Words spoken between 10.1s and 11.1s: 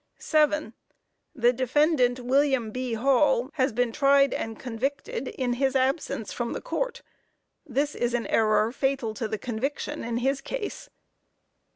his case.